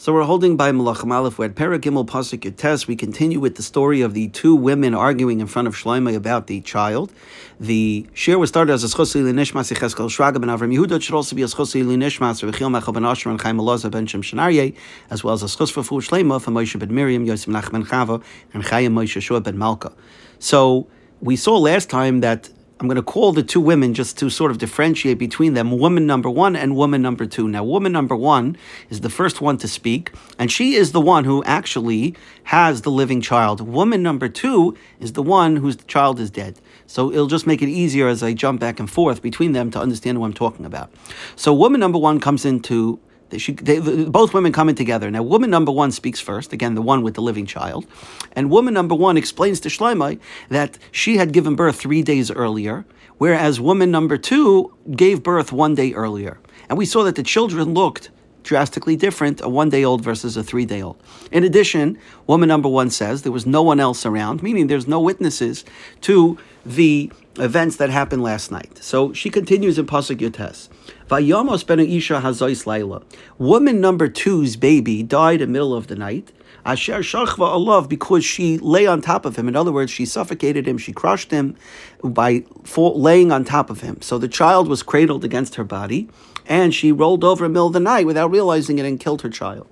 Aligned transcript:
So 0.00 0.14
we're 0.14 0.22
holding 0.22 0.56
by 0.56 0.72
Malachim 0.72 1.12
Aleph. 1.12 1.36
We're 1.36 1.44
at 1.44 1.56
Paragimel 1.56 2.06
Pasuk 2.06 2.50
Yotes. 2.50 2.86
We 2.86 2.96
continue 2.96 3.38
with 3.38 3.56
the 3.56 3.62
story 3.62 4.00
of 4.00 4.14
the 4.14 4.28
two 4.28 4.54
women 4.54 4.94
arguing 4.94 5.40
in 5.40 5.46
front 5.46 5.68
of 5.68 5.74
Shlomo 5.74 6.16
about 6.16 6.46
the 6.46 6.62
child. 6.62 7.12
The 7.60 8.06
shiur 8.14 8.38
was 8.38 8.48
started 8.48 8.72
as 8.72 8.82
a 8.82 8.86
schosli 8.86 9.20
linishmas 9.20 9.70
Yecheskel 9.70 10.08
Shraga 10.08 10.40
ben 10.40 10.48
Avram 10.48 10.74
Yehuda. 10.74 10.92
It 10.92 11.02
should 11.02 11.14
also 11.14 11.36
be 11.36 11.42
a 11.42 11.46
schosli 11.48 11.84
linishmas 11.84 12.42
Rechiel 12.50 12.74
Mechel 12.74 12.94
ben 12.94 13.04
Asher 13.04 13.28
and 13.28 13.38
Chaim 13.38 13.58
Elazar 13.58 13.90
ben 13.90 14.06
Shem 14.06 14.22
Shenarye, 14.22 14.74
as 15.10 15.22
well 15.22 15.34
as 15.34 15.42
a 15.42 15.46
schos 15.48 15.70
for 15.70 15.82
Fu 15.82 16.00
Shlomo 16.00 16.40
for 16.40 16.50
Moshe 16.50 16.78
ben 16.78 16.94
Miriam, 16.94 17.26
Yosef 17.26 17.52
Menachem 17.52 17.72
ben 17.72 17.84
Chava, 17.84 18.22
and 18.54 18.64
Chaim 18.64 18.94
Moshe 18.94 19.20
Shua 19.20 19.42
ben 19.42 19.58
Malka. 19.58 19.92
So 20.38 20.86
we 21.20 21.36
saw 21.36 21.58
last 21.58 21.90
time 21.90 22.20
that 22.20 22.48
I'm 22.80 22.86
going 22.86 22.96
to 22.96 23.02
call 23.02 23.32
the 23.32 23.42
two 23.42 23.60
women 23.60 23.92
just 23.92 24.16
to 24.18 24.30
sort 24.30 24.50
of 24.50 24.56
differentiate 24.56 25.18
between 25.18 25.52
them 25.52 25.70
woman 25.78 26.06
number 26.06 26.30
one 26.30 26.56
and 26.56 26.74
woman 26.74 27.02
number 27.02 27.26
two. 27.26 27.46
Now, 27.46 27.62
woman 27.62 27.92
number 27.92 28.16
one 28.16 28.56
is 28.88 29.02
the 29.02 29.10
first 29.10 29.42
one 29.42 29.58
to 29.58 29.68
speak, 29.68 30.12
and 30.38 30.50
she 30.50 30.76
is 30.76 30.92
the 30.92 31.00
one 31.00 31.24
who 31.24 31.44
actually 31.44 32.14
has 32.44 32.80
the 32.80 32.90
living 32.90 33.20
child. 33.20 33.60
Woman 33.60 34.02
number 34.02 34.30
two 34.30 34.74
is 34.98 35.12
the 35.12 35.22
one 35.22 35.56
whose 35.56 35.76
child 35.88 36.18
is 36.18 36.30
dead. 36.30 36.58
So 36.86 37.12
it'll 37.12 37.26
just 37.26 37.46
make 37.46 37.60
it 37.60 37.68
easier 37.68 38.08
as 38.08 38.22
I 38.22 38.32
jump 38.32 38.60
back 38.60 38.80
and 38.80 38.88
forth 38.90 39.20
between 39.20 39.52
them 39.52 39.70
to 39.72 39.78
understand 39.78 40.18
what 40.18 40.28
I'm 40.28 40.32
talking 40.32 40.64
about. 40.64 40.90
So, 41.36 41.52
woman 41.52 41.80
number 41.80 41.98
one 41.98 42.18
comes 42.18 42.46
into 42.46 42.98
they, 43.30 43.78
both 44.06 44.34
women 44.34 44.52
come 44.52 44.68
in 44.68 44.74
together. 44.74 45.10
Now, 45.10 45.22
woman 45.22 45.50
number 45.50 45.72
one 45.72 45.92
speaks 45.92 46.20
first, 46.20 46.52
again, 46.52 46.74
the 46.74 46.82
one 46.82 47.02
with 47.02 47.14
the 47.14 47.22
living 47.22 47.46
child. 47.46 47.86
And 48.32 48.50
woman 48.50 48.74
number 48.74 48.94
one 48.94 49.16
explains 49.16 49.60
to 49.60 49.68
Shlomo 49.68 50.18
that 50.48 50.78
she 50.92 51.16
had 51.16 51.32
given 51.32 51.54
birth 51.56 51.76
three 51.76 52.02
days 52.02 52.30
earlier, 52.30 52.84
whereas 53.18 53.60
woman 53.60 53.90
number 53.90 54.18
two 54.18 54.74
gave 54.94 55.22
birth 55.22 55.52
one 55.52 55.74
day 55.74 55.92
earlier. 55.92 56.38
And 56.68 56.76
we 56.76 56.86
saw 56.86 57.02
that 57.04 57.16
the 57.16 57.22
children 57.22 57.74
looked 57.74 58.10
drastically 58.42 58.96
different 58.96 59.40
a 59.42 59.48
one 59.48 59.68
day 59.68 59.84
old 59.84 60.02
versus 60.02 60.36
a 60.36 60.42
three 60.42 60.64
day 60.64 60.82
old. 60.82 61.00
In 61.30 61.44
addition, 61.44 61.98
woman 62.26 62.48
number 62.48 62.68
one 62.68 62.90
says 62.90 63.22
there 63.22 63.32
was 63.32 63.46
no 63.46 63.62
one 63.62 63.80
else 63.80 64.06
around, 64.06 64.42
meaning 64.42 64.66
there's 64.66 64.88
no 64.88 65.00
witnesses 65.00 65.64
to 66.02 66.38
the 66.64 67.12
events 67.36 67.76
that 67.76 67.90
happened 67.90 68.22
last 68.22 68.50
night. 68.50 68.78
So 68.82 69.12
she 69.12 69.30
continues 69.30 69.78
in 69.78 69.86
Pasuk 69.86 70.16
Yotes. 70.16 70.68
Vayamos 71.10 71.66
ben 71.66 71.80
Isha 71.80 72.20
Hazois 72.20 72.66
Laila. 72.66 73.02
Woman 73.36 73.80
number 73.80 74.08
two's 74.08 74.54
baby 74.54 75.02
died 75.02 75.40
in 75.40 75.48
the 75.48 75.52
middle 75.52 75.74
of 75.74 75.88
the 75.88 75.96
night. 75.96 76.30
Asher 76.64 77.00
Shachva 77.00 77.40
Allah 77.40 77.84
because 77.88 78.24
she 78.24 78.58
lay 78.58 78.86
on 78.86 79.00
top 79.00 79.24
of 79.24 79.34
him. 79.34 79.48
In 79.48 79.56
other 79.56 79.72
words, 79.72 79.90
she 79.90 80.06
suffocated 80.06 80.68
him, 80.68 80.78
she 80.78 80.92
crushed 80.92 81.32
him 81.32 81.56
by 82.04 82.44
laying 82.76 83.32
on 83.32 83.44
top 83.44 83.70
of 83.70 83.80
him. 83.80 84.00
So 84.02 84.18
the 84.18 84.28
child 84.28 84.68
was 84.68 84.84
cradled 84.84 85.24
against 85.24 85.56
her 85.56 85.64
body, 85.64 86.08
and 86.46 86.72
she 86.72 86.92
rolled 86.92 87.24
over 87.24 87.44
in 87.44 87.50
the 87.50 87.54
middle 87.54 87.66
of 87.66 87.72
the 87.72 87.80
night 87.80 88.06
without 88.06 88.30
realizing 88.30 88.78
it 88.78 88.86
and 88.86 89.00
killed 89.00 89.22
her 89.22 89.30
child. 89.30 89.66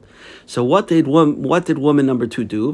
So 0.45 0.65
what 0.65 0.89
did 0.89 1.07
woman, 1.07 1.45
what 1.45 1.67
did 1.67 1.79
woman 1.79 2.05
number 2.05 2.27
two 2.27 2.43
do? 2.43 2.73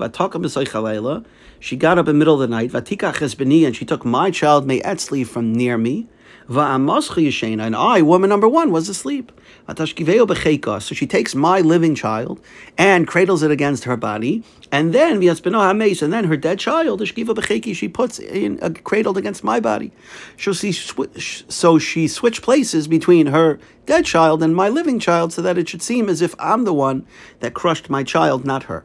She 1.61 1.77
got 1.77 1.99
up 1.99 2.09
in 2.09 2.15
the 2.15 2.19
middle 2.19 2.35
of 2.35 2.41
the 2.41 2.49
night, 2.49 2.73
and 2.73 3.77
she 3.77 3.85
took 3.85 4.07
my 4.07 4.31
child 4.31 4.67
Me'etzli 4.67 5.27
from 5.27 5.53
near 5.53 5.77
me, 5.77 6.07
and 6.47 7.75
I, 7.75 8.03
woman 8.03 8.29
number 8.29 8.49
one, 8.49 8.71
was 8.71 8.89
asleep. 8.89 9.33
So 9.67 9.87
she 9.87 11.07
takes 11.07 11.35
my 11.35 11.61
living 11.61 11.95
child 11.95 12.41
and 12.77 13.07
cradles 13.07 13.43
it 13.43 13.51
against 13.51 13.85
her 13.85 13.97
body, 13.97 14.45
and 14.71 14.93
then 14.93 15.23
and 15.23 16.13
then 16.13 16.25
her 16.25 16.37
dead 16.37 16.59
child, 16.59 17.07
she 17.07 17.89
puts 17.89 18.19
in 18.19 18.59
uh, 18.61 18.71
cradled 18.83 19.17
against 19.17 19.43
my 19.43 19.59
body. 19.59 19.91
So 20.37 20.53
she, 20.53 20.73
so 20.73 21.79
she 21.79 22.09
switched 22.09 22.43
places 22.43 22.89
between 22.89 23.29
her 23.29 23.59
dead 23.87 24.05
child 24.05 24.43
and 24.43 24.55
my 24.55 24.69
living 24.69 24.99
child, 24.99 25.33
so 25.33 25.41
that 25.41 25.57
it 25.57 25.69
should 25.69 25.83
seem 25.83 26.11
as 26.11 26.21
if 26.21 26.35
I'm 26.39 26.65
the 26.65 26.75
one 26.75 27.07
that 27.41 27.55
crushed 27.55 27.89
my 27.89 28.03
child, 28.03 28.45
not 28.45 28.65
her. 28.65 28.85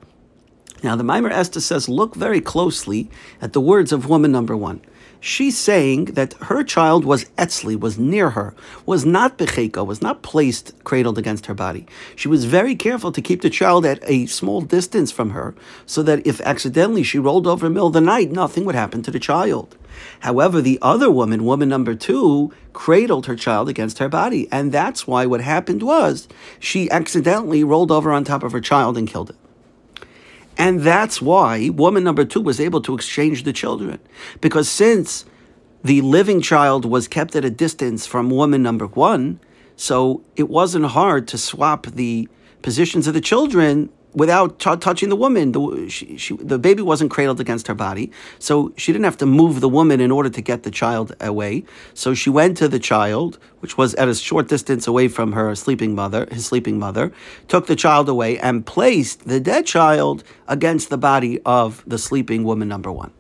Now 0.81 0.95
the 0.95 1.03
Mimer 1.03 1.29
Esther 1.29 1.59
says, 1.59 1.89
look 1.89 2.15
very 2.15 2.39
closely 2.39 3.09
at 3.41 3.51
the 3.51 3.59
words 3.59 3.91
of 3.91 4.07
woman 4.07 4.31
number 4.31 4.55
one 4.55 4.81
she's 5.19 5.57
saying 5.57 6.05
that 6.05 6.33
her 6.33 6.63
child 6.63 7.05
was 7.05 7.25
etzli, 7.37 7.79
was 7.79 7.97
near 7.97 8.31
her, 8.31 8.53
was 8.85 9.05
not 9.05 9.37
becheka, 9.37 9.85
was 9.85 10.01
not 10.01 10.21
placed 10.21 10.73
cradled 10.83 11.17
against 11.17 11.45
her 11.47 11.53
body. 11.53 11.85
She 12.15 12.27
was 12.27 12.45
very 12.45 12.75
careful 12.75 13.11
to 13.11 13.21
keep 13.21 13.41
the 13.41 13.49
child 13.49 13.85
at 13.85 13.99
a 14.03 14.25
small 14.25 14.61
distance 14.61 15.11
from 15.11 15.31
her, 15.31 15.55
so 15.85 16.01
that 16.03 16.25
if 16.25 16.41
accidentally 16.41 17.03
she 17.03 17.19
rolled 17.19 17.47
over 17.47 17.65
in 17.65 17.73
the 17.73 17.75
middle 17.75 17.87
of 17.87 17.93
the 17.93 18.01
night, 18.01 18.31
nothing 18.31 18.65
would 18.65 18.75
happen 18.75 19.01
to 19.03 19.11
the 19.11 19.19
child. 19.19 19.77
However, 20.21 20.61
the 20.61 20.79
other 20.81 21.11
woman, 21.11 21.43
woman 21.43 21.69
number 21.69 21.95
two, 21.95 22.53
cradled 22.73 23.25
her 23.25 23.35
child 23.35 23.67
against 23.67 23.99
her 23.99 24.09
body, 24.09 24.47
and 24.51 24.71
that's 24.71 25.05
why 25.05 25.25
what 25.25 25.41
happened 25.41 25.83
was 25.83 26.27
she 26.59 26.89
accidentally 26.89 27.63
rolled 27.63 27.91
over 27.91 28.11
on 28.11 28.23
top 28.23 28.43
of 28.43 28.51
her 28.51 28.61
child 28.61 28.97
and 28.97 29.07
killed 29.07 29.31
it. 29.31 29.35
And 30.59 30.81
that's 30.81 31.21
why 31.21 31.69
woman 31.69 32.03
number 32.03 32.25
two 32.25 32.41
was 32.41 32.59
able 32.59 32.81
to 32.81 32.93
exchange 32.93 33.43
the 33.43 33.53
children. 33.53 33.97
Because 34.41 34.67
since 34.69 35.23
the 35.83 36.01
living 36.01 36.41
child 36.41 36.83
was 36.83 37.07
kept 37.07 37.33
at 37.37 37.45
a 37.45 37.49
distance 37.49 38.05
from 38.05 38.29
woman 38.29 38.61
number 38.61 38.85
one, 38.85 39.39
so 39.77 40.21
it 40.35 40.49
wasn't 40.49 40.85
hard 40.87 41.29
to 41.29 41.37
swap 41.37 41.87
the 41.87 42.27
positions 42.61 43.07
of 43.07 43.13
the 43.13 43.21
children 43.21 43.89
without 44.13 44.59
t- 44.59 44.75
touching 44.77 45.09
the 45.09 45.15
woman. 45.15 45.51
The, 45.51 45.87
she, 45.89 46.17
she, 46.17 46.35
the 46.37 46.57
baby 46.59 46.81
wasn't 46.81 47.11
cradled 47.11 47.39
against 47.39 47.67
her 47.67 47.75
body, 47.75 48.11
so 48.39 48.73
she 48.77 48.91
didn't 48.91 49.05
have 49.05 49.17
to 49.17 49.25
move 49.25 49.61
the 49.61 49.69
woman 49.69 49.99
in 49.99 50.11
order 50.11 50.29
to 50.29 50.41
get 50.41 50.63
the 50.63 50.71
child 50.71 51.15
away. 51.19 51.63
So 51.93 52.13
she 52.13 52.29
went 52.29 52.57
to 52.57 52.67
the 52.67 52.79
child, 52.79 53.37
which 53.59 53.77
was 53.77 53.93
at 53.95 54.07
a 54.07 54.15
short 54.15 54.47
distance 54.47 54.87
away 54.87 55.07
from 55.07 55.33
her 55.33 55.53
sleeping 55.55 55.95
mother, 55.95 56.27
his 56.31 56.45
sleeping 56.45 56.79
mother, 56.79 57.11
took 57.47 57.67
the 57.67 57.75
child 57.75 58.09
away 58.09 58.37
and 58.39 58.65
placed 58.65 59.27
the 59.27 59.39
dead 59.39 59.65
child 59.65 60.23
against 60.47 60.89
the 60.89 60.97
body 60.97 61.39
of 61.45 61.83
the 61.85 61.97
sleeping 61.97 62.43
woman 62.43 62.67
number 62.67 62.91
one. 62.91 63.11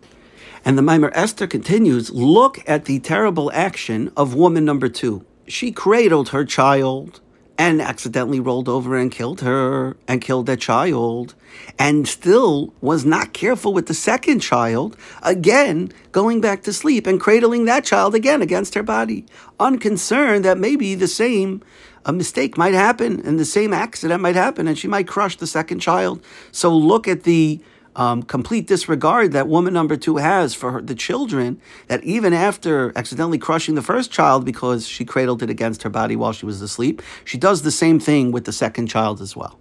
And 0.65 0.77
the 0.77 0.81
Mimer 0.81 1.11
Esther 1.13 1.47
continues, 1.47 2.11
look 2.11 2.61
at 2.67 2.85
the 2.85 2.99
terrible 2.99 3.49
action 3.53 4.11
of 4.17 4.35
woman 4.35 4.65
number 4.65 4.89
two. 4.89 5.25
She 5.47 5.71
cradled 5.71 6.29
her 6.29 6.45
child 6.45 7.21
and 7.59 7.81
accidentally 7.81 8.39
rolled 8.39 8.69
over 8.69 8.95
and 8.95 9.11
killed 9.11 9.41
her 9.41 9.97
and 10.07 10.21
killed 10.21 10.45
that 10.45 10.61
child 10.61 11.35
and 11.77 12.07
still 12.07 12.73
was 12.79 13.03
not 13.03 13.33
careful 13.33 13.73
with 13.73 13.87
the 13.87 13.93
second 13.93 14.39
child, 14.39 14.95
again 15.23 15.91
going 16.13 16.39
back 16.39 16.63
to 16.63 16.71
sleep 16.71 17.05
and 17.05 17.19
cradling 17.19 17.65
that 17.65 17.83
child 17.83 18.15
again 18.15 18.41
against 18.41 18.75
her 18.75 18.81
body, 18.81 19.25
unconcerned 19.59 20.45
that 20.45 20.57
maybe 20.57 20.95
the 20.95 21.07
same 21.07 21.61
a 22.05 22.13
mistake 22.13 22.57
might 22.57 22.73
happen 22.73 23.19
and 23.25 23.37
the 23.37 23.43
same 23.43 23.73
accident 23.73 24.21
might 24.21 24.35
happen 24.35 24.65
and 24.65 24.79
she 24.79 24.87
might 24.87 25.05
crush 25.05 25.35
the 25.35 25.45
second 25.45 25.79
child. 25.79 26.23
So 26.53 26.73
look 26.73 27.09
at 27.09 27.23
the 27.23 27.59
um, 27.99 28.23
complete 28.23 28.65
disregard 28.65 29.33
that 29.33 29.49
woman 29.49 29.73
number 29.73 29.97
two 29.97 30.17
has 30.17 30.55
for 30.55 30.71
her, 30.71 30.81
the 30.81 30.95
children, 30.95 31.59
that 31.87 32.01
even 32.05 32.31
after 32.31 32.93
accidentally 32.95 33.37
crushing 33.37 33.75
the 33.75 33.81
first 33.81 34.09
child 34.09 34.45
because 34.45 34.87
she 34.87 35.03
cradled 35.03 35.43
it 35.43 35.49
against 35.49 35.83
her 35.83 35.89
body 35.89 36.15
while 36.15 36.31
she 36.31 36.45
was 36.45 36.61
asleep, 36.61 37.01
she 37.25 37.37
does 37.37 37.63
the 37.63 37.71
same 37.71 37.99
thing 37.99 38.31
with 38.31 38.45
the 38.45 38.53
second 38.53 38.87
child 38.87 39.19
as 39.19 39.35
well. 39.35 39.59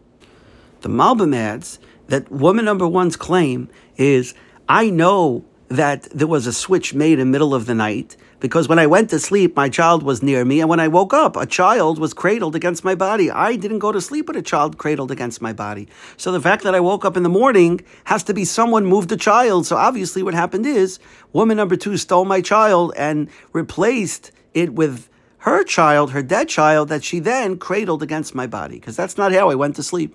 The 0.83 0.89
Malbim 0.89 1.35
adds 1.35 1.81
that 2.07 2.31
woman 2.31 2.65
number 2.65 2.87
one's 2.87 3.17
claim 3.17 3.69
is 3.97 4.35
I 4.69 4.89
know 4.89 5.45
that 5.69 6.05
there 6.05 6.27
was 6.27 6.47
a 6.47 6.53
switch 6.53 6.95
made 6.95 7.19
in 7.19 7.31
middle 7.31 7.55
of 7.55 7.67
the 7.67 7.75
night 7.75 8.17
because 8.41 8.69
when 8.69 8.79
I 8.79 8.87
went 8.87 9.11
to 9.11 9.19
sleep, 9.19 9.57
my 9.57 9.69
child 9.69 10.03
was 10.03 10.23
near 10.23 10.45
me, 10.45 10.61
and 10.61 10.71
when 10.71 10.79
I 10.79 10.87
woke 10.89 11.13
up, 11.13 11.37
a 11.37 11.45
child 11.45 11.99
was 11.99 12.15
cradled 12.15 12.55
against 12.55 12.85
my 12.85 12.95
body. 12.95 13.31
I 13.31 13.57
didn't 13.57 13.81
go 13.81 13.91
to 13.91 14.01
sleep 14.01 14.29
with 14.29 14.37
a 14.37 14.43
child 14.43 14.79
cradled 14.79 15.11
against 15.11 15.43
my 15.43 15.53
body. 15.53 15.89
So 16.17 16.31
the 16.31 16.41
fact 16.41 16.63
that 16.63 16.75
I 16.75 16.81
woke 16.81 17.05
up 17.05 17.17
in 17.17 17.25
the 17.25 17.29
morning 17.29 17.81
has 18.05 18.23
to 18.25 18.35
be 18.35 18.45
someone 18.45 18.87
moved 18.87 19.09
the 19.09 19.17
child. 19.17 19.67
So 19.67 19.77
obviously, 19.77 20.23
what 20.23 20.35
happened 20.35 20.67
is 20.67 21.01
woman 21.33 21.57
number 21.57 21.77
two 21.77 21.97
stole 21.97 22.25
my 22.25 22.41
child 22.41 22.93
and 22.97 23.29
replaced 23.53 24.31
it 24.55 24.75
with 24.75 25.09
her 25.39 25.65
child, 25.65 26.13
her 26.13 26.23
dead 26.23 26.49
child, 26.49 26.89
that 26.89 27.03
she 27.03 27.19
then 27.19 27.59
cradled 27.59 28.03
against 28.03 28.35
my 28.35 28.47
body, 28.47 28.77
because 28.77 28.97
that's 28.97 29.17
not 29.17 29.33
how 29.33 29.51
I 29.51 29.55
went 29.57 29.77
to 29.77 29.83
sleep. 29.83 30.15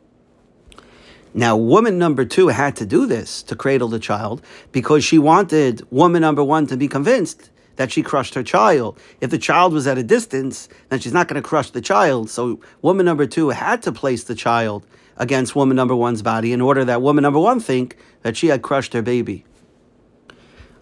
Now, 1.33 1.57
woman 1.57 1.97
number 1.97 2.25
two 2.25 2.49
had 2.49 2.75
to 2.75 2.85
do 2.85 3.07
this 3.07 3.41
to 3.43 3.55
cradle 3.55 3.87
the 3.87 3.99
child 3.99 4.43
because 4.71 5.03
she 5.03 5.17
wanted 5.17 5.81
woman 5.91 6.21
number 6.21 6.43
one 6.43 6.67
to 6.67 6.77
be 6.77 6.87
convinced 6.87 7.49
that 7.75 7.91
she 7.91 8.03
crushed 8.03 8.35
her 8.35 8.43
child. 8.43 8.99
If 9.19 9.31
the 9.31 9.39
child 9.39 9.73
was 9.73 9.87
at 9.87 9.97
a 9.97 10.03
distance, 10.03 10.69
then 10.89 10.99
she's 10.99 11.13
not 11.13 11.27
going 11.27 11.41
to 11.41 11.47
crush 11.47 11.71
the 11.71 11.81
child. 11.81 12.29
So, 12.29 12.59
woman 12.83 13.05
number 13.05 13.25
two 13.25 13.49
had 13.49 13.81
to 13.83 13.91
place 13.91 14.23
the 14.23 14.35
child 14.35 14.85
against 15.17 15.55
woman 15.55 15.75
number 15.75 15.95
one's 15.95 16.21
body 16.21 16.53
in 16.53 16.61
order 16.61 16.85
that 16.85 17.01
woman 17.01 17.23
number 17.23 17.39
one 17.39 17.59
think 17.59 17.97
that 18.21 18.37
she 18.37 18.47
had 18.47 18.61
crushed 18.61 18.93
her 18.93 19.01
baby. 19.01 19.43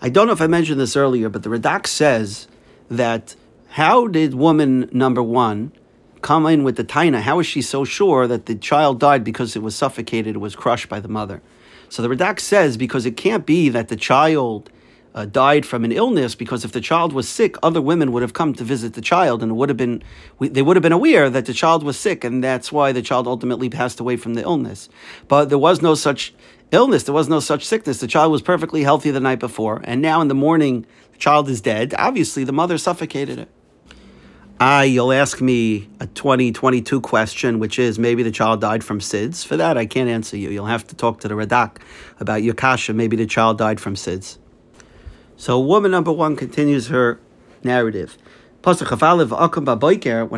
I 0.02 0.10
don't 0.10 0.28
know 0.28 0.34
if 0.34 0.42
I 0.42 0.48
mentioned 0.48 0.80
this 0.80 0.98
earlier, 0.98 1.30
but 1.30 1.44
the 1.44 1.50
Radak 1.50 1.88
says 1.88 2.48
that 2.90 3.36
how 3.70 4.08
did 4.08 4.34
woman 4.34 4.90
number 4.92 5.24
one 5.24 5.72
come 6.22 6.46
in 6.46 6.64
with 6.64 6.76
the 6.76 6.84
taina. 6.84 7.22
How 7.22 7.40
is 7.40 7.48
she 7.48 7.62
so 7.62 7.84
sure 7.84 8.28
that 8.28 8.46
the 8.46 8.56
child 8.56 9.00
died 9.00 9.24
because 9.24 9.56
it 9.56 9.62
was 9.62 9.76
suffocated, 9.76 10.36
it 10.36 10.40
was 10.40 10.56
crushed 10.56 10.90
by 10.90 11.00
the 11.00 11.08
mother? 11.08 11.42
So 11.90 12.02
the 12.02 12.08
Radak 12.08 12.40
says 12.40 12.78
because 12.78 13.06
it 13.06 13.18
can't 13.18 13.46
be 13.46 13.70
that 13.70 13.90
the 13.90 13.96
child 13.96 14.70
uh, 15.14 15.26
died 15.26 15.66
from 15.66 15.84
an 15.84 15.92
illness 15.92 16.36
because 16.36 16.64
if 16.64 16.72
the 16.72 16.82
child 16.82 17.14
was 17.14 17.28
sick, 17.28 17.56
other 17.62 17.82
women 17.82 18.12
would 18.12 18.22
have 18.22 18.34
come 18.34 18.54
to 18.54 18.64
visit 18.64 18.94
the 18.94 19.02
child 19.02 19.44
and 19.44 19.58
would 19.58 19.70
have 19.70 19.78
been 19.78 20.02
they 20.40 20.62
would 20.62 20.78
have 20.78 20.84
been 20.84 20.92
aware 20.92 21.30
that 21.30 21.46
the 21.46 21.54
child 21.54 21.84
was 21.84 21.98
sick 22.00 22.24
and 22.24 22.44
that's 22.44 22.72
why 22.72 22.92
the 22.92 23.02
child 23.02 23.28
ultimately 23.28 23.70
passed 23.70 24.00
away 24.00 24.16
from 24.16 24.36
the 24.36 24.42
illness. 24.42 24.90
But 25.28 25.50
there 25.50 25.58
was 25.58 25.82
no 25.82 25.96
such 25.96 26.34
illness, 26.72 27.04
there 27.04 27.14
was 27.14 27.28
no 27.28 27.40
such 27.40 27.66
sickness. 27.66 28.00
The 28.00 28.08
child 28.08 28.32
was 28.32 28.42
perfectly 28.42 28.84
healthy 28.84 29.12
the 29.12 29.20
night 29.20 29.40
before, 29.40 29.82
and 29.84 30.02
now 30.02 30.22
in 30.22 30.30
the 30.30 30.36
morning 30.36 30.86
the 31.12 31.18
child 31.18 31.50
is 31.50 31.62
dead. 31.62 31.94
Obviously, 31.98 32.44
the 32.44 32.54
mother 32.54 32.78
suffocated 32.78 33.38
it. 33.38 33.50
Ah, 34.64 34.84
you'll 34.84 35.12
ask 35.12 35.42
me 35.42 35.90
a 36.00 36.06
2022 36.06 37.02
question, 37.02 37.58
which 37.58 37.80
is 37.80 37.98
maybe 37.98 38.22
the 38.22 38.30
child 38.30 38.62
died 38.62 38.84
from 38.84 39.00
SIDS. 39.00 39.44
For 39.44 39.58
that, 39.58 39.76
I 39.76 39.88
can't 39.88 40.08
answer 40.08 40.38
you. 40.38 40.52
You'll 40.52 40.68
have 40.68 40.86
to 40.86 40.96
talk 40.96 41.20
to 41.22 41.28
the 41.28 41.34
Radak 41.34 41.78
about 42.20 42.44
your 42.44 42.54
kasha. 42.54 42.94
Maybe 42.94 43.18
the 43.18 43.26
child 43.26 43.58
died 43.58 43.80
from 43.80 43.96
SIDS. 43.96 44.38
So 45.36 45.60
woman 45.60 45.90
number 45.90 46.12
one 46.12 46.36
continues 46.36 46.90
her 46.90 47.20
narrative. 47.64 48.20
When 48.64 48.76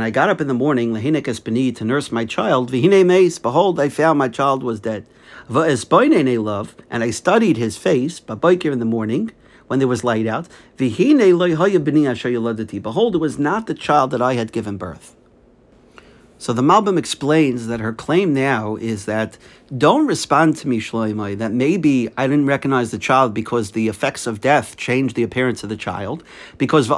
I 0.01 0.09
got 0.09 0.29
up 0.29 0.39
in 0.39 0.47
the 0.47 0.53
morning, 0.53 0.93
to 0.93 1.83
nurse 1.83 2.09
my 2.09 2.23
child, 2.23 2.71
behold, 2.71 3.79
I 3.81 3.89
found 3.89 4.19
my 4.19 4.29
child 4.29 4.63
was 4.63 4.79
dead. 4.79 5.05
and 5.49 7.03
I 7.03 7.11
studied 7.11 7.57
his 7.57 7.75
face, 7.75 8.21
in 8.71 8.79
the 8.79 8.85
morning, 8.85 9.31
when 9.67 9.79
there 9.79 9.87
was 9.87 10.03
light 10.03 10.27
out. 10.27 10.49
Behold, 10.77 11.21
it 13.15 13.19
was 13.19 13.39
not 13.39 13.67
the 13.67 13.73
child 13.73 14.11
that 14.11 14.21
I 14.21 14.33
had 14.33 14.51
given 14.51 14.77
birth. 14.77 15.15
So 16.43 16.51
the 16.51 16.61
Malbim 16.61 16.97
explains 16.97 17.67
that 17.67 17.79
her 17.79 17.93
claim 17.93 18.33
now 18.33 18.75
is 18.75 19.05
that 19.05 19.37
don't 19.77 20.07
respond 20.07 20.57
to 20.57 20.67
me, 20.67 20.81
Shloimeh, 20.81 21.37
that 21.37 21.53
maybe 21.53 22.09
I 22.17 22.27
didn't 22.27 22.47
recognize 22.47 22.91
the 22.91 22.97
child 22.97 23.33
because 23.33 23.71
the 23.71 23.87
effects 23.87 24.27
of 24.27 24.41
death 24.41 24.75
changed 24.75 25.15
the 25.15 25.23
appearance 25.23 25.63
of 25.63 25.69
the 25.69 25.77
child. 25.77 26.21
Because 26.57 26.89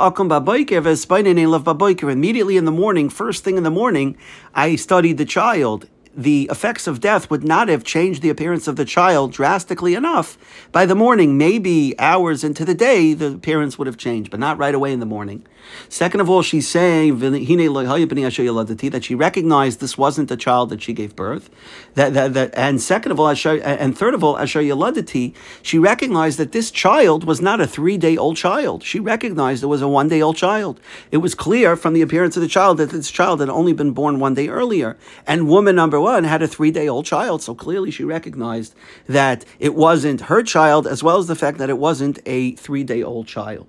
immediately 2.10 2.58
in 2.58 2.66
the 2.66 2.72
morning, 2.72 3.08
first 3.08 3.44
thing 3.44 3.56
in 3.56 3.62
the 3.62 3.70
morning, 3.70 4.18
I 4.56 4.78
studied 4.78 5.20
the 5.20 5.26
child 5.26 5.88
the 6.16 6.48
effects 6.52 6.88
of 6.88 7.02
death 7.02 7.30
would 7.30 7.44
not 7.44 7.68
have 7.68 7.84
changed 7.84 8.22
the 8.22 8.30
appearance 8.30 8.68
of 8.68 8.76
the 8.76 8.86
child 8.86 9.32
drastically 9.32 9.96
enough. 9.96 10.38
By 10.72 10.86
the 10.86 10.96
morning, 10.96 11.38
maybe 11.38 11.94
hours 12.00 12.44
into 12.44 12.64
the 12.66 12.74
day, 12.74 13.14
the 13.14 13.34
appearance 13.34 13.78
would 13.78 13.88
have 13.88 13.98
changed, 13.98 14.32
but 14.32 14.40
not 14.40 14.58
right 14.58 14.74
away 14.74 14.94
in 14.94 15.00
the 15.00 15.06
morning. 15.06 15.46
Second 15.90 16.22
of 16.22 16.30
all, 16.30 16.42
she's 16.42 16.68
saying 16.68 17.20
that 17.20 19.02
she 19.04 19.16
recognized 19.16 19.80
this 19.80 19.98
wasn't 19.98 20.30
the 20.30 20.38
child 20.38 20.70
that 20.70 20.82
she 20.82 20.94
gave 20.94 21.16
birth. 21.16 21.50
That, 21.96 22.14
that, 22.14 22.34
that, 22.34 22.54
and 22.56 22.82
second 22.82 23.12
of 23.12 23.20
all, 23.20 23.30
and 23.30 23.98
third 23.98 24.14
of 24.14 24.24
all, 24.24 24.46
she 24.46 25.80
recognized 25.80 26.38
that 26.38 26.52
this 26.52 26.72
child 26.72 27.24
was 27.24 27.42
not 27.42 27.62
a 27.62 27.68
three 27.68 27.98
day 27.98 28.16
old 28.16 28.38
child. 28.38 28.84
She 28.84 29.00
recognized 29.00 29.64
it 29.64 29.68
was 29.68 29.82
a 29.82 29.88
one 29.88 30.08
day 30.08 30.22
old 30.22 30.38
child. 30.38 30.80
It 31.12 31.18
was 31.18 31.36
clear 31.36 31.76
from 31.76 31.94
the 31.94 32.02
appearance 32.02 32.38
of 32.38 32.42
the 32.42 32.48
child 32.48 32.78
that 32.78 32.92
this 32.92 33.10
child 33.12 33.40
had 33.40 33.50
only 33.50 33.74
been 33.74 33.92
born 33.92 34.20
one 34.20 34.34
day 34.36 34.48
earlier. 34.48 34.98
And 35.26 35.48
woman 35.48 35.76
number 35.76 36.00
one 36.06 36.24
had 36.24 36.42
a 36.42 36.48
three 36.48 36.72
day 36.72 36.88
old 36.88 37.06
child. 37.06 37.42
So 37.42 37.56
clearly 37.56 37.92
she 37.92 38.04
recognized 38.04 38.76
that 39.08 39.46
it 39.60 39.74
wasn't 39.76 40.22
her 40.32 40.42
child, 40.44 40.88
as 40.88 41.02
well 41.02 41.18
as 41.18 41.28
the 41.28 41.36
fact 41.44 41.58
that 41.58 41.70
it 41.70 41.80
wasn't 41.90 42.20
a 42.26 42.40
three 42.66 42.84
day 42.84 43.02
old 43.02 43.28
child. 43.28 43.68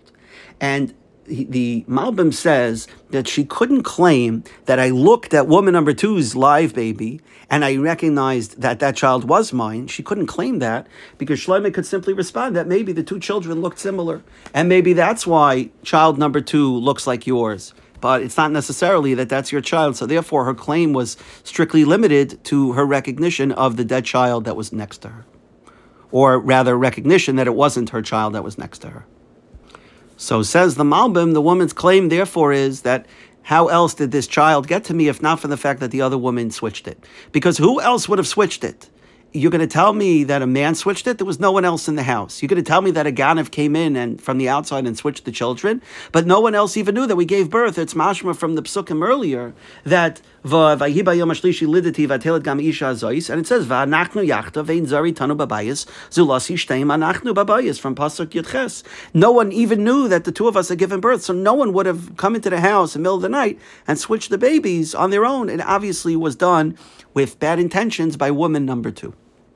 And 0.61 0.95
the 1.27 1.85
Malbim 1.89 2.33
says 2.33 2.87
that 3.11 3.27
she 3.27 3.45
couldn't 3.45 3.83
claim 3.83 4.45
that 4.67 4.79
I 4.79 4.91
looked 4.91 5.35
at 5.35 5.49
woman 5.49 5.73
number 5.73 5.93
two's 5.93 6.37
live 6.37 6.75
baby 6.75 7.21
and 7.51 7.65
I 7.65 7.77
recognized 7.77 8.61
that 8.61 8.79
that 8.81 8.97
child 8.97 9.29
was 9.29 9.53
mine. 9.53 9.89
She 9.89 10.03
couldn't 10.03 10.27
claim 10.27 10.59
that 10.61 10.87
because 11.19 11.41
Shlomo 11.41 11.73
could 11.73 11.87
simply 11.87 12.13
respond 12.13 12.55
that 12.57 12.67
maybe 12.67 12.93
the 12.93 13.03
two 13.03 13.21
children 13.21 13.61
looked 13.61 13.79
similar 13.79 14.23
and 14.55 14.69
maybe 14.69 14.93
that's 14.93 15.27
why 15.27 15.71
child 15.83 16.19
number 16.19 16.41
two 16.41 16.73
looks 16.77 17.07
like 17.07 17.27
yours. 17.27 17.75
But 18.07 18.23
it's 18.23 18.37
not 18.37 18.53
necessarily 18.53 19.15
that 19.15 19.29
that's 19.29 19.51
your 19.51 19.61
child. 19.61 19.97
So 19.97 20.07
therefore, 20.07 20.45
her 20.45 20.55
claim 20.55 20.93
was 20.93 21.17
strictly 21.43 21.85
limited 21.85 22.39
to 22.45 22.71
her 22.75 22.87
recognition 22.87 23.51
of 23.51 23.77
the 23.77 23.85
dead 23.85 24.05
child 24.05 24.45
that 24.45 24.55
was 24.55 24.73
next 24.73 24.99
to 24.99 25.09
her, 25.09 25.25
or 26.13 26.39
rather, 26.39 26.79
recognition 26.79 27.35
that 27.35 27.49
it 27.49 27.57
wasn't 27.57 27.91
her 27.91 28.03
child 28.03 28.33
that 28.35 28.45
was 28.45 28.59
next 28.59 28.79
to 28.83 28.91
her. 28.91 29.07
So 30.17 30.45
says 30.45 30.77
the 30.77 30.85
Malbim, 30.85 31.35
the 31.35 31.43
woman's 31.43 31.73
claim 31.73 32.09
therefore 32.09 32.53
is 32.53 32.83
that 32.83 33.07
how 33.43 33.67
else 33.67 33.93
did 33.93 34.13
this 34.13 34.29
child 34.29 34.69
get 34.69 34.85
to 34.85 34.95
me 34.95 35.09
if 35.09 35.21
not 35.21 35.41
for 35.41 35.49
the 35.49 35.57
fact 35.57 35.81
that 35.81 35.91
the 35.91 36.03
other 36.03 36.17
woman 36.17 36.53
switched 36.53 36.87
it? 36.87 37.05
Because 37.33 37.59
who 37.59 37.81
else 37.81 38.09
would 38.09 38.21
have 38.21 38.29
switched 38.29 38.63
it? 38.63 38.89
You're 39.37 39.51
going 39.51 39.61
to 39.61 39.67
tell 39.67 39.93
me 39.93 40.25
that 40.25 40.41
a 40.41 40.47
man 40.47 40.75
switched 40.75 41.07
it? 41.07 41.19
There 41.19 41.27
was 41.27 41.39
no 41.39 41.53
one 41.53 41.67
else 41.67 41.89
in 41.89 41.95
the 41.95 42.03
house. 42.03 42.41
You're 42.41 42.49
going 42.49 42.65
to 42.65 42.67
tell 42.67 42.81
me 42.81 42.91
that 42.93 43.07
a 43.07 43.13
Ganav 43.13 43.51
came 43.51 43.77
in 43.77 43.95
and 43.95 44.19
from 44.19 44.39
the 44.39 44.49
outside 44.49 44.87
and 44.87 44.97
switched 44.97 45.27
the 45.27 45.31
children, 45.31 45.83
but 46.11 46.27
no 46.27 46.41
one 46.41 46.55
else 46.55 46.75
even 46.79 46.95
knew 46.95 47.07
that 47.07 47.17
we 47.17 47.27
gave 47.27 47.51
birth. 47.51 47.77
It's 47.77 47.93
mashma 47.93 48.35
from 48.35 48.55
the 48.55 48.63
psukim 48.63 49.07
earlier 49.07 49.53
that 49.85 50.23
and 50.43 50.53
it 50.55 50.69
says 53.47 53.67
zari 53.67 53.85
anachnu 56.87 57.81
from 57.81 57.95
pasuk 57.95 58.27
yudches. 58.29 58.83
No 59.13 59.33
one 59.33 59.53
even 59.53 59.85
knew 59.85 60.09
that 60.09 60.25
the 60.25 60.33
two 60.33 60.49
of 60.49 60.57
us 60.57 60.71
had 60.71 60.79
given 60.79 61.01
birth, 61.01 61.23
so 61.25 61.35
no 61.35 61.53
one 61.53 61.75
would 61.75 61.85
have 61.85 62.17
come 62.17 62.35
into 62.37 62.49
the 62.49 62.61
house 62.61 62.97
in 62.97 63.03
the 63.03 63.07
middle 63.07 63.17
of 63.17 63.23
the 63.23 63.29
night 63.29 63.59
and 63.87 63.99
switched 63.99 64.31
the 64.31 64.39
babies 64.39 64.95
on 64.95 65.11
their 65.11 65.27
own. 65.27 65.51
It 65.51 65.61
obviously 65.61 66.17
was 66.17 66.37
done 66.37 66.79
with 67.13 67.39
bad 67.39 67.59
intentions 67.59 68.17
by 68.17 68.31
woman 68.31 68.65
number 68.65 68.91
two. 68.91 69.13